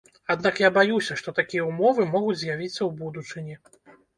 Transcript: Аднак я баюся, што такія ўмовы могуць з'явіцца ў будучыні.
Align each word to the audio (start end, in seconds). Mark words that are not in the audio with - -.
Аднак 0.33 0.61
я 0.61 0.69
баюся, 0.77 1.17
што 1.21 1.33
такія 1.41 1.67
ўмовы 1.67 2.07
могуць 2.15 2.37
з'явіцца 2.45 2.77
ў 2.87 2.91
будучыні. 3.03 3.63